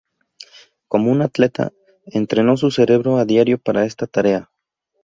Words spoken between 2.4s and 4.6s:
su cerebro a diario para esta tarea.